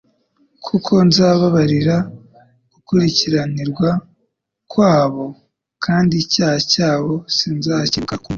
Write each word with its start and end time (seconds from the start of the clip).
Kuko 0.65 0.93
nzababarira 1.07 1.97
gukiranirwa 2.91 3.89
kwabo 4.71 5.25
kandi 5.85 6.13
icyaha 6.23 6.57
cyabo 6.71 7.13
sinzacyibuka 7.35 8.13
ukundi 8.15 8.29